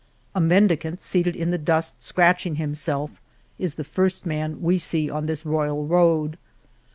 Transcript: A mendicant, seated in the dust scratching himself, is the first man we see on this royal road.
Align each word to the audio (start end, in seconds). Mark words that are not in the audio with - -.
A 0.33 0.41
mendicant, 0.41 0.99
seated 0.99 1.35
in 1.35 1.51
the 1.51 1.59
dust 1.59 2.01
scratching 2.01 2.55
himself, 2.55 3.21
is 3.59 3.75
the 3.75 3.83
first 3.83 4.25
man 4.25 4.59
we 4.59 4.79
see 4.79 5.11
on 5.11 5.27
this 5.27 5.45
royal 5.45 5.85
road. 5.85 6.39